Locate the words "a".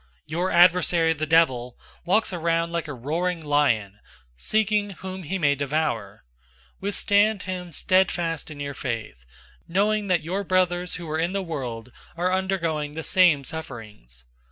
2.87-2.93